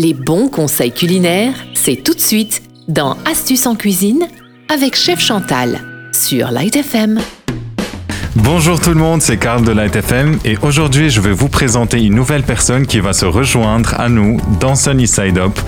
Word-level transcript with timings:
Les 0.00 0.14
bons 0.14 0.48
conseils 0.48 0.92
culinaires, 0.92 1.56
c'est 1.74 1.96
tout 1.96 2.14
de 2.14 2.20
suite 2.20 2.62
dans 2.86 3.16
Astuces 3.24 3.66
en 3.66 3.74
cuisine 3.74 4.28
avec 4.68 4.94
Chef 4.94 5.18
Chantal 5.18 5.80
sur 6.12 6.52
Light 6.52 6.76
FM. 6.76 7.18
Bonjour 8.44 8.78
tout 8.78 8.90
le 8.90 9.00
monde, 9.00 9.20
c'est 9.20 9.36
Karl 9.36 9.64
de 9.64 9.72
Light 9.72 9.96
FM 9.96 10.38
et 10.44 10.56
aujourd'hui 10.62 11.10
je 11.10 11.20
vais 11.20 11.32
vous 11.32 11.48
présenter 11.48 12.00
une 12.00 12.14
nouvelle 12.14 12.44
personne 12.44 12.86
qui 12.86 13.00
va 13.00 13.12
se 13.12 13.26
rejoindre 13.26 13.94
à 13.98 14.08
nous 14.08 14.38
dans 14.60 14.76
Sunny 14.76 15.08
Side 15.08 15.38
Up 15.38 15.58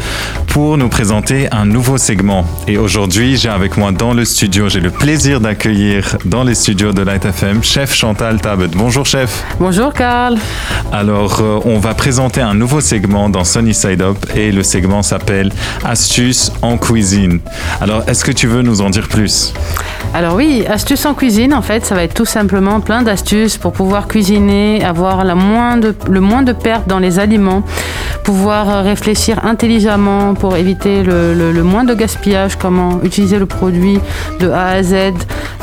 pour 0.46 0.78
nous 0.78 0.88
présenter 0.88 1.48
un 1.52 1.66
nouveau 1.66 1.98
segment. 1.98 2.46
Et 2.68 2.78
aujourd'hui 2.78 3.36
j'ai 3.36 3.48
avec 3.48 3.76
moi 3.76 3.90
dans 3.90 4.14
le 4.14 4.24
studio, 4.24 4.68
j'ai 4.68 4.78
le 4.78 4.90
plaisir 4.90 5.40
d'accueillir 5.40 6.16
dans 6.24 6.44
les 6.44 6.54
studios 6.54 6.92
de 6.92 7.02
Light 7.02 7.24
FM 7.24 7.62
chef 7.64 7.92
Chantal 7.92 8.40
Tabet. 8.40 8.68
Bonjour 8.68 9.04
chef. 9.04 9.44
Bonjour 9.58 9.92
Karl. 9.92 10.38
Alors 10.92 11.40
euh, 11.40 11.58
on 11.64 11.80
va 11.80 11.94
présenter 11.94 12.40
un 12.40 12.54
nouveau 12.54 12.80
segment 12.80 13.28
dans 13.28 13.44
Sunny 13.44 13.74
Side 13.74 14.00
Up 14.00 14.16
et 14.36 14.52
le 14.52 14.62
segment 14.62 15.02
s'appelle 15.02 15.50
Astuces 15.84 16.52
en 16.62 16.78
cuisine. 16.78 17.40
Alors 17.80 18.04
est-ce 18.08 18.24
que 18.24 18.32
tu 18.32 18.46
veux 18.46 18.62
nous 18.62 18.80
en 18.80 18.90
dire 18.90 19.08
plus? 19.08 19.52
Alors 20.12 20.34
oui, 20.34 20.64
astuces 20.68 21.06
en 21.06 21.14
cuisine 21.14 21.54
en 21.54 21.62
fait 21.62 21.86
ça 21.86 21.94
va 21.94 22.02
être 22.02 22.14
tout 22.14 22.24
simplement 22.24 22.80
plein 22.80 23.02
d'astuces 23.02 23.58
pour 23.58 23.72
pouvoir 23.72 24.08
cuisiner, 24.08 24.84
avoir 24.84 25.24
le 25.24 25.34
moins 26.20 26.42
de 26.42 26.52
pertes 26.52 26.88
dans 26.88 26.98
les 26.98 27.18
aliments, 27.18 27.62
pouvoir 28.24 28.84
réfléchir 28.84 29.44
intelligemment 29.44 30.34
pour 30.34 30.56
éviter 30.56 31.02
le, 31.02 31.62
moins 31.62 31.84
de 31.84 31.94
gaspillage, 31.94 32.56
comment 32.56 33.00
utiliser 33.02 33.38
le 33.38 33.46
produit 33.46 33.98
de 34.40 34.50
A 34.50 34.68
à 34.68 34.82
Z 34.82 34.94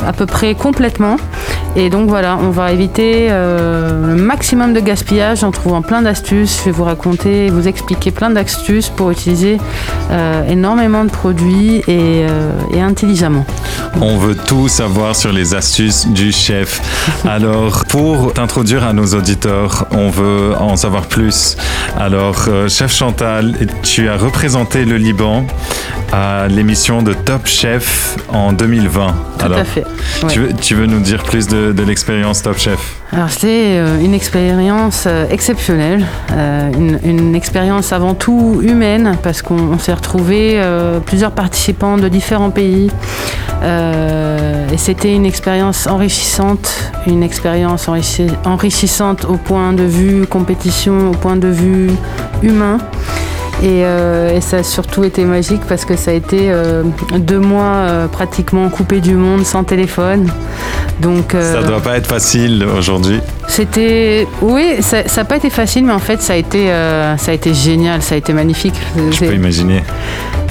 à 0.06 0.12
peu 0.12 0.26
près 0.26 0.54
complètement. 0.54 1.16
Et 1.76 1.90
donc 1.90 2.08
voilà, 2.08 2.38
on 2.40 2.50
va 2.50 2.72
éviter 2.72 3.28
euh, 3.30 4.14
le 4.14 4.22
maximum 4.22 4.72
de 4.72 4.80
gaspillage 4.80 5.44
en 5.44 5.50
trouvant 5.50 5.82
plein 5.82 6.02
d'astuces. 6.02 6.58
Je 6.60 6.64
vais 6.66 6.70
vous 6.70 6.84
raconter, 6.84 7.50
vous 7.50 7.68
expliquer 7.68 8.10
plein 8.10 8.30
d'astuces 8.30 8.88
pour 8.88 9.10
utiliser 9.10 9.58
euh, 10.10 10.48
énormément 10.48 11.04
de 11.04 11.10
produits 11.10 11.78
et, 11.86 12.26
euh, 12.28 12.50
et 12.72 12.80
intelligemment. 12.80 13.44
On 14.00 14.16
veut 14.16 14.36
tout 14.36 14.68
savoir 14.68 15.16
sur 15.16 15.32
les 15.32 15.54
astuces 15.54 16.06
du 16.06 16.32
chef. 16.32 16.80
Alors, 17.28 17.84
pour 17.86 18.32
t'introduire 18.32 18.84
à 18.84 18.92
nos 18.92 19.06
auditeurs, 19.14 19.86
on 19.90 20.08
veut 20.10 20.54
en 20.58 20.76
savoir 20.76 21.06
plus. 21.06 21.56
Alors, 21.98 22.46
euh, 22.48 22.68
chef 22.68 22.94
Chantal, 22.94 23.54
tu 23.82 24.08
as 24.08 24.16
représenté 24.16 24.84
le 24.84 24.96
Liban 24.96 25.44
à 26.12 26.48
l'émission 26.48 27.02
de 27.02 27.12
Top 27.12 27.46
Chef 27.46 28.16
en 28.28 28.52
2020. 28.52 29.14
Tout 29.38 29.52
à 29.52 29.64
fait. 29.64 29.84
Tu, 30.60 30.74
veux, 30.74 30.86
nous 30.86 31.00
dire 31.00 31.22
plus 31.22 31.46
de, 31.48 31.57
l'expérience 31.86 32.42
Top 32.42 32.58
Chef 32.58 32.96
Alors, 33.12 33.30
c'était 33.30 33.76
euh, 33.78 34.00
une 34.00 34.14
expérience 34.14 35.04
euh, 35.06 35.26
exceptionnelle, 35.30 36.04
une, 36.30 36.98
une, 37.04 37.34
expérience 37.34 37.92
avant 37.92 38.14
tout 38.14 38.60
humaine, 38.62 39.16
parce 39.22 39.42
qu'on 39.42 39.78
s'est 39.78 39.92
retrouvé 39.92 40.60
plusieurs 41.06 41.32
participants 41.32 41.96
de 41.96 42.08
différents 42.08 42.50
pays. 42.50 42.90
et 43.62 44.76
c'était 44.76 45.14
une 45.14 45.26
expérience 45.26 45.86
enrichissante, 45.86 46.92
une 47.06 47.22
expérience 47.22 47.88
enrichissante 48.44 49.24
au 49.24 49.36
point 49.36 49.72
de 49.72 49.84
vue 49.84 50.26
compétition, 50.26 51.10
au 51.10 51.14
point 51.14 51.36
de 51.36 51.48
vue 51.48 51.90
humain. 52.42 52.78
Euh, 53.64 54.36
et, 54.36 54.40
ça 54.40 54.58
a 54.58 54.62
surtout 54.62 55.04
été 55.04 55.24
magique 55.24 55.62
parce 55.68 55.84
que 55.84 55.96
ça 55.96 56.12
a 56.12 56.14
été 56.14 56.50
euh, 56.50 56.84
deux 57.18 57.40
mois 57.40 57.74
euh, 57.74 58.06
pratiquement 58.06 58.68
coupé 58.68 59.00
du 59.00 59.14
monde, 59.14 59.44
sans 59.44 59.64
téléphone. 59.64 60.30
Donc, 61.00 61.32
ça 61.32 61.62
doit 61.62 61.80
pas 61.80 61.96
être 61.96 62.06
facile 62.06 62.64
aujourd'hui. 62.76 63.20
C'était, 63.46 64.26
oui, 64.42 64.76
ça 64.80 65.02
n'a 65.16 65.24
pas 65.24 65.36
été 65.36 65.50
facile, 65.50 65.84
mais 65.84 65.92
en 65.92 65.98
fait, 65.98 66.20
ça 66.20 66.32
a 66.32 66.36
été, 66.36 66.66
ça 67.18 67.30
a 67.30 67.34
été 67.34 67.54
génial, 67.54 68.02
ça 68.02 68.14
a 68.14 68.18
été 68.18 68.32
magnifique. 68.32 68.74
Je 69.10 69.18
peux 69.18 69.34
imaginer. 69.34 69.82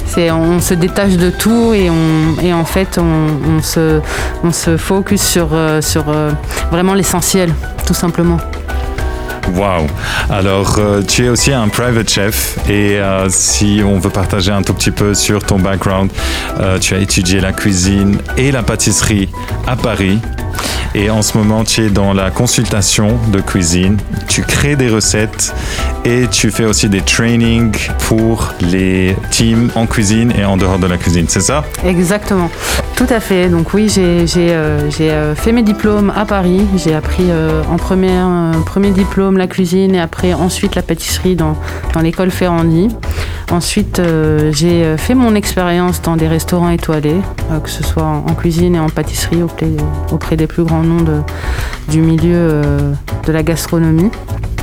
C'est, 0.06 0.30
on 0.30 0.58
se 0.60 0.72
détache 0.72 1.16
de 1.18 1.28
tout 1.30 1.74
et, 1.74 1.90
on, 1.90 2.42
et 2.42 2.54
en 2.54 2.64
fait, 2.64 2.98
on, 2.98 3.62
se, 3.62 4.00
on 4.42 4.52
se 4.52 4.78
focus 4.78 5.20
sur, 5.22 5.48
sur 5.80 6.04
vraiment 6.70 6.94
l'essentiel, 6.94 7.52
tout 7.86 7.94
simplement. 7.94 8.38
Wow. 9.54 9.86
Alors, 10.30 10.76
euh, 10.78 11.02
tu 11.02 11.26
es 11.26 11.28
aussi 11.28 11.52
un 11.52 11.68
private 11.68 12.08
chef 12.08 12.58
et 12.68 12.98
euh, 12.98 13.28
si 13.30 13.80
on 13.84 13.98
veut 13.98 14.10
partager 14.10 14.52
un 14.52 14.62
tout 14.62 14.74
petit 14.74 14.90
peu 14.90 15.14
sur 15.14 15.42
ton 15.42 15.58
background, 15.58 16.10
euh, 16.60 16.78
tu 16.78 16.94
as 16.94 16.98
étudié 16.98 17.40
la 17.40 17.52
cuisine 17.52 18.18
et 18.36 18.52
la 18.52 18.62
pâtisserie 18.62 19.28
à 19.66 19.76
Paris. 19.76 20.18
Et 20.94 21.10
en 21.10 21.22
ce 21.22 21.36
moment, 21.36 21.64
tu 21.64 21.86
es 21.86 21.90
dans 21.90 22.12
la 22.12 22.30
consultation 22.30 23.18
de 23.28 23.40
cuisine. 23.40 23.98
Tu 24.26 24.42
crées 24.42 24.76
des 24.76 24.88
recettes 24.88 25.54
et 26.08 26.26
tu 26.28 26.50
fais 26.50 26.64
aussi 26.64 26.88
des 26.88 27.02
trainings 27.02 27.90
pour 28.06 28.54
les 28.62 29.14
teams 29.30 29.70
en 29.74 29.86
cuisine 29.86 30.32
et 30.38 30.44
en 30.44 30.56
dehors 30.56 30.78
de 30.78 30.86
la 30.86 30.96
cuisine. 30.96 31.26
C'est 31.28 31.42
ça? 31.42 31.64
Exactement. 31.84 32.50
Tout 32.96 33.06
à 33.10 33.20
fait. 33.20 33.50
Donc 33.50 33.74
oui, 33.74 33.90
j'ai 33.90 34.26
euh, 34.54 34.88
euh, 35.00 35.34
fait 35.34 35.52
mes 35.52 35.62
diplômes 35.62 36.10
à 36.16 36.24
Paris. 36.24 36.62
J'ai 36.76 36.94
appris 36.94 37.26
euh, 37.28 37.62
en 37.70 37.76
première, 37.76 38.26
premier 38.64 38.90
diplôme 38.90 39.36
la 39.36 39.46
cuisine 39.46 39.94
et 39.94 40.00
après 40.00 40.32
ensuite 40.32 40.76
la 40.76 40.82
pâtisserie 40.82 41.36
dans, 41.36 41.56
l'école 42.00 42.30
Ferrandi. 42.30 42.88
Ensuite, 43.50 44.00
j'ai 44.52 44.96
fait 44.98 45.14
mon 45.14 45.34
expérience 45.34 46.00
dans 46.00 46.16
des 46.16 46.28
restaurants 46.28 46.70
étoilés, 46.70 47.20
que 47.64 47.70
ce 47.70 47.82
soit 47.82 48.04
en, 48.04 48.34
cuisine 48.34 48.76
et 48.76 48.78
en 48.78 48.88
pâtisserie 48.88 49.42
auprès, 49.42 49.70
auprès 50.12 50.36
des 50.36 50.46
plus 50.46 50.62
grands 50.62 50.82
noms 50.82 51.04
du 51.88 52.00
milieu 52.00 52.60
de 53.26 53.32
la 53.32 53.42
gastronomie. 53.42 54.10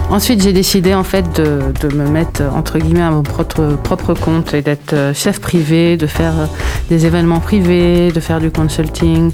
Ensuite, 0.10 0.42
j'ai 0.44 0.54
décidé 0.54 0.94
en 0.94 1.04
fait 1.04 1.42
de, 1.42 1.96
me 1.96 2.08
mettre 2.08 2.44
entre 2.56 2.78
guillemets 2.78 3.02
à 3.02 3.10
mon 3.10 3.24
propre, 3.24 4.14
compte 4.14 4.54
et 4.54 4.62
d'être 4.62 4.94
euh, 4.94 5.14
chef 5.14 5.42
privé, 5.42 5.98
de 5.98 6.06
faire 6.06 6.34
euh, 6.40 6.46
des 6.90 7.06
événements 7.06 7.40
privés, 7.40 8.12
de 8.12 8.20
faire 8.20 8.40
du 8.40 8.52
consulting, 8.52 9.32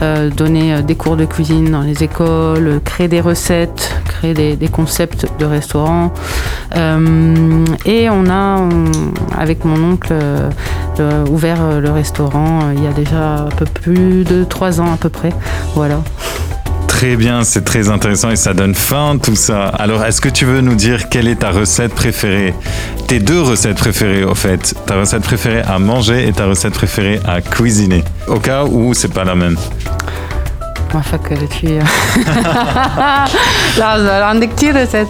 euh, 0.00 0.30
donner 0.30 0.82
des 0.82 0.94
cours 0.94 1.16
de 1.16 1.26
cuisine 1.26 1.70
dans 1.70 1.82
les 1.82 2.02
écoles, 2.02 2.80
créer 2.84 3.08
des 3.08 3.20
recettes, 3.20 3.94
créer 4.06 4.34
des, 4.34 4.68
concepts 4.68 5.26
de 5.38 5.44
restaurants. 5.44 6.12
et 6.74 8.10
on 8.10 8.26
a, 8.30 8.68
avec 9.36 9.64
mon 9.64 9.92
oncle, 9.92 10.14
ouvert 11.30 11.80
le 11.80 11.90
restaurant 11.90 12.70
il 12.74 12.82
y 12.82 12.86
a 12.86 12.92
déjà 12.92 13.44
un 13.44 13.56
peu 13.56 13.66
plus 13.66 14.24
de 14.24 14.44
trois 14.44 14.80
ans 14.80 14.92
à 14.92 14.96
peu 14.96 15.10
près. 15.10 15.30
Voilà. 15.74 16.00
Très 16.96 17.14
bien, 17.16 17.44
c'est 17.44 17.62
très 17.62 17.90
intéressant 17.90 18.30
et 18.30 18.36
ça 18.36 18.54
donne 18.54 18.74
faim 18.74 19.18
tout 19.22 19.36
ça. 19.36 19.66
Alors, 19.66 20.02
est-ce 20.06 20.18
que 20.18 20.30
tu 20.30 20.46
veux 20.46 20.62
nous 20.62 20.74
dire 20.74 21.10
quelle 21.10 21.28
est 21.28 21.40
ta 21.40 21.50
recette 21.50 21.94
préférée 21.94 22.54
Tes 23.06 23.18
deux 23.18 23.42
recettes 23.42 23.76
préférées, 23.76 24.24
au 24.24 24.34
fait? 24.34 24.74
Ta 24.86 24.96
recette 24.96 25.22
préférée 25.22 25.60
à 25.60 25.78
manger 25.78 26.26
et 26.26 26.32
ta 26.32 26.46
recette 26.46 26.72
préférée 26.72 27.20
à 27.28 27.42
cuisiner? 27.42 28.02
Au 28.26 28.38
cas 28.38 28.64
où 28.64 28.94
c'est 28.94 29.12
pas 29.12 29.24
la 29.24 29.34
même. 29.34 29.58
Ma 30.94 31.02
tu 31.50 31.66
Là, 33.78 34.34
des 34.40 34.70
recettes. 34.70 35.08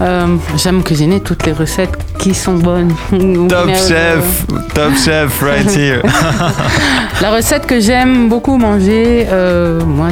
Euh, 0.00 0.36
j'aime 0.56 0.82
cuisiner 0.82 1.20
toutes 1.20 1.46
les 1.46 1.52
recettes 1.52 1.96
qui 2.18 2.34
sont 2.34 2.54
bonnes. 2.54 2.92
Top 3.48 3.68
chef, 3.68 4.46
top 4.74 4.96
chef, 4.96 5.40
right 5.42 5.70
here. 5.76 6.02
La 7.22 7.30
recette 7.30 7.66
que 7.66 7.78
j'aime 7.78 8.28
beaucoup 8.28 8.56
manger, 8.56 9.26
euh, 9.30 9.84
moi, 9.84 10.08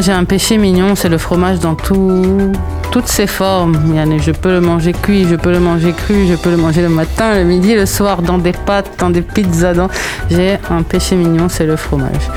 j'ai 0.00 0.12
un 0.12 0.24
péché 0.24 0.58
mignon, 0.58 0.94
c'est 0.94 1.08
le 1.08 1.18
fromage 1.18 1.58
dans 1.58 1.74
toutes 1.74 3.08
ses 3.08 3.26
formes. 3.26 3.76
Je 4.18 4.30
peux 4.30 4.52
le 4.52 4.60
manger 4.60 4.92
cuit, 4.92 5.26
je 5.28 5.36
peux 5.36 5.50
le 5.50 5.60
manger 5.60 5.92
cru, 5.92 6.26
je 6.28 6.34
peux 6.34 6.50
le 6.50 6.56
manger 6.56 6.82
le 6.82 6.88
matin, 6.88 7.34
le 7.34 7.44
midi, 7.44 7.74
le 7.74 7.86
soir, 7.86 8.22
dans 8.22 8.38
des 8.38 8.52
pâtes, 8.52 8.90
dans 8.98 9.10
des 9.10 9.22
pizzas. 9.22 9.88
J'ai 10.30 10.58
un 10.70 10.82
péché 10.82 11.16
mignon, 11.16 11.48
c'est 11.48 11.66
le 11.66 11.76
fromage, 11.76 12.30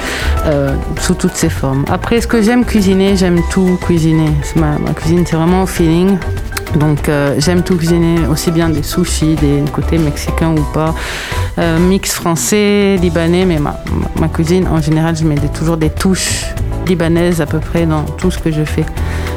euh, 0.46 0.74
sous 1.00 1.14
toutes 1.14 1.36
ses 1.36 1.50
formes. 1.50 1.86
Après, 1.92 2.22
ce 2.22 2.28
que 2.28 2.42
j'aime 2.42 2.66
cuisiner, 2.66 3.16
j'aime 3.16 3.42
tout 3.52 3.78
cuisiner. 3.82 4.32
Ma, 4.56 4.78
cuisine, 4.94 5.24
c'est 5.26 5.36
vraiment 5.36 5.64
au 5.64 5.68
feeling. 5.68 6.18
Donc 6.76 7.08
euh, 7.08 7.36
j'aime 7.38 7.64
tout 7.64 7.78
cuisiner, 7.78 8.28
aussi 8.30 8.52
bien 8.52 8.70
des 8.70 8.84
sushis, 8.84 9.36
des 9.36 9.64
côtés 9.72 9.98
mexicains 9.98 10.52
ou 10.52 10.62
pas, 10.74 10.94
euh, 11.60 11.80
mix 11.80 12.12
français, 12.12 12.98
libanais, 13.02 13.46
mais 13.46 13.58
ma, 13.58 14.28
cuisine 14.28 14.68
en 14.68 14.82
général 14.82 15.16
je 15.16 15.24
mets 15.24 15.38
toujours 15.58 15.78
des 15.78 15.90
touches 15.90 16.44
libanaise 16.88 17.42
à 17.42 17.46
peu 17.46 17.60
près 17.60 17.86
dans 17.86 18.04
tout 18.04 18.32
ce 18.32 18.38
que 18.38 18.52
je 18.52 18.64
fais. 18.64 18.86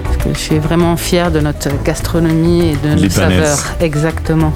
Parce 0.05 0.17
que 0.19 0.29
je 0.33 0.39
suis 0.39 0.59
vraiment 0.59 0.97
fière 0.97 1.31
de 1.31 1.41
notre 1.41 1.69
gastronomie 1.85 2.71
et 2.71 2.77
de 2.77 3.01
nos 3.01 3.09
saveurs. 3.09 3.59
Exactement. 3.81 4.53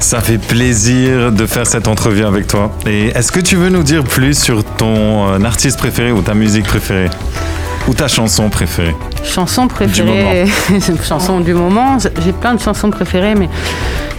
Ça 0.00 0.20
fait 0.20 0.38
plaisir 0.38 1.32
de 1.32 1.46
faire 1.46 1.66
cette 1.66 1.88
entrevue 1.88 2.24
avec 2.24 2.46
toi. 2.46 2.70
Et 2.86 3.06
est-ce 3.08 3.32
que 3.32 3.40
tu 3.40 3.56
veux 3.56 3.70
nous 3.70 3.82
dire 3.82 4.04
plus 4.04 4.38
sur 4.38 4.62
ton 4.62 5.28
euh, 5.28 5.40
artiste 5.44 5.78
préféré 5.78 6.12
ou 6.12 6.20
ta 6.20 6.34
musique 6.34 6.66
préférée? 6.66 7.08
Ou 7.88 7.94
ta 7.94 8.08
chanson 8.08 8.48
préférée 8.50 8.94
Chanson 9.24 9.68
préférée, 9.68 10.46
chanson 11.02 11.40
du 11.40 11.54
moment. 11.54 11.98
J'ai 12.24 12.32
plein 12.32 12.54
de 12.54 12.60
chansons 12.60 12.90
préférées, 12.90 13.34
mais 13.34 13.48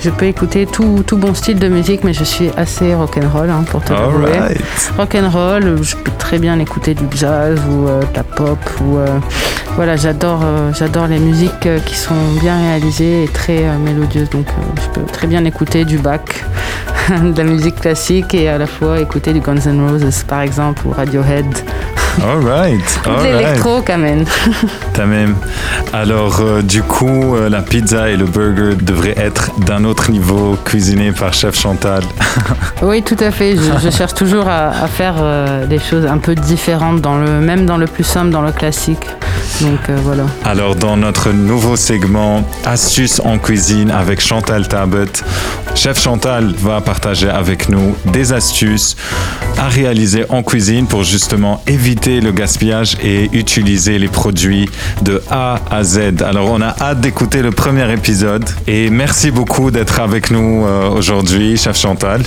je 0.01 0.09
peux 0.09 0.25
écouter 0.25 0.65
tout, 0.65 1.03
tout 1.05 1.17
bon 1.17 1.33
style 1.33 1.59
de 1.59 1.67
musique, 1.67 2.03
mais 2.03 2.13
je 2.13 2.23
suis 2.23 2.49
assez 2.55 2.93
rock'n'roll 2.93 3.49
hein, 3.49 3.63
pour 3.69 3.83
te 3.83 3.91
l'avouer. 3.93 4.31
Alright. 4.31 4.93
Rock'n'roll, 4.97 5.83
je 5.83 5.95
peux 5.95 6.11
très 6.17 6.39
bien 6.39 6.59
écouter 6.59 6.93
du 6.93 7.05
jazz 7.15 7.59
ou 7.69 7.87
euh, 7.87 8.01
de 8.01 8.15
la 8.15 8.23
pop 8.23 8.59
ou 8.81 8.97
euh, 8.97 9.07
voilà, 9.75 9.95
j'adore 9.95 10.41
euh, 10.43 10.71
j'adore 10.73 11.07
les 11.07 11.19
musiques 11.19 11.65
euh, 11.65 11.79
qui 11.79 11.95
sont 11.95 12.15
bien 12.41 12.57
réalisées 12.57 13.23
et 13.23 13.27
très 13.27 13.63
mélodieuses. 13.77 14.29
Donc 14.29 14.47
je 14.81 14.99
peux 14.99 15.05
très 15.05 15.27
bien 15.27 15.45
écouter 15.45 15.83
du 15.85 15.97
Bach, 15.97 16.21
de 17.09 17.37
la 17.37 17.43
musique 17.43 17.75
classique 17.81 18.33
et 18.33 18.49
à 18.49 18.57
la 18.57 18.67
fois 18.67 18.99
écouter 18.99 19.33
du 19.33 19.39
Guns 19.39 19.65
N' 19.65 19.87
Roses 19.89 20.23
par 20.27 20.41
exemple 20.41 20.85
ou 20.85 20.91
Radiohead. 20.91 21.45
Alright. 22.23 22.99
Tout 23.03 23.09
alright. 23.09 23.31
l'électro 23.33 23.81
quand 23.85 23.97
même. 23.97 24.25
T'as 24.93 25.05
même. 25.05 25.35
Alors, 25.93 26.39
euh, 26.41 26.61
du 26.61 26.81
coup, 26.81 27.35
euh, 27.35 27.49
la 27.49 27.61
pizza 27.61 28.09
et 28.09 28.17
le 28.17 28.25
burger 28.25 28.75
devraient 28.81 29.17
être 29.17 29.51
d'un 29.59 29.83
autre 29.83 30.11
niveau, 30.11 30.57
cuisinés 30.65 31.11
par 31.11 31.33
chef 31.33 31.55
Chantal. 31.57 32.03
Oui, 32.81 33.01
tout 33.01 33.17
à 33.19 33.31
fait. 33.31 33.55
Je, 33.55 33.79
je 33.83 33.89
cherche 33.89 34.13
toujours 34.13 34.47
à, 34.47 34.69
à 34.69 34.87
faire 34.87 35.15
euh, 35.19 35.65
des 35.65 35.79
choses 35.79 36.05
un 36.05 36.17
peu 36.19 36.35
différentes, 36.35 37.01
dans 37.01 37.17
le, 37.17 37.39
même 37.39 37.65
dans 37.65 37.77
le 37.77 37.87
plus 37.87 38.03
simple, 38.03 38.29
dans 38.29 38.41
le 38.43 38.51
classique. 38.51 39.05
Donc 39.61 39.79
euh, 39.89 39.97
voilà. 40.03 40.23
Alors, 40.45 40.75
dans 40.75 40.97
notre 40.97 41.31
nouveau 41.31 41.75
segment 41.75 42.43
Astuces 42.65 43.21
en 43.23 43.37
cuisine 43.39 43.89
avec 43.91 44.21
Chantal 44.21 44.67
Tabet, 44.67 45.05
chef 45.75 45.99
Chantal 45.99 46.53
va 46.59 46.81
partager 46.81 47.29
avec 47.29 47.69
nous 47.69 47.95
des 48.05 48.33
astuces 48.33 48.95
à 49.57 49.67
réaliser 49.67 50.25
en 50.29 50.43
cuisine 50.43 50.85
pour 50.87 51.03
justement 51.03 51.61
éviter 51.65 52.06
le 52.07 52.31
gaspillage 52.31 52.97
et 53.03 53.29
utiliser 53.33 53.99
les 53.99 54.07
produits 54.07 54.69
de 55.01 55.21
A 55.29 55.59
à 55.69 55.83
Z. 55.83 56.21
Alors, 56.25 56.49
on 56.49 56.61
a 56.61 56.73
hâte 56.79 57.01
d'écouter 57.01 57.41
le 57.41 57.51
premier 57.51 57.91
épisode 57.91 58.45
et 58.65 58.89
merci 58.89 59.29
beaucoup 59.29 59.71
d'être 59.71 59.99
avec 59.99 60.31
nous 60.31 60.65
euh, 60.65 60.89
aujourd'hui, 60.89 61.57
chef 61.57 61.77
Chantal. 61.77 62.21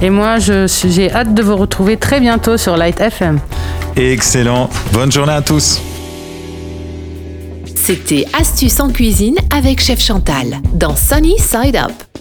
Et 0.00 0.10
moi, 0.10 0.38
j'ai 0.38 1.12
hâte 1.12 1.34
de 1.34 1.42
vous 1.42 1.56
retrouver 1.56 1.96
très 1.96 2.20
bientôt 2.20 2.56
sur 2.56 2.76
Light 2.76 3.00
FM. 3.00 3.38
Excellent. 3.96 4.68
Bonne 4.92 5.12
journée 5.12 5.32
à 5.32 5.42
tous. 5.42 5.80
C'était 7.74 8.26
Astuces 8.38 8.80
en 8.80 8.90
cuisine 8.90 9.36
avec 9.54 9.80
Chef 9.80 10.00
Chantal 10.00 10.60
dans 10.74 10.96
Sunny 10.96 11.36
Side 11.38 11.76
Up. 11.76 12.11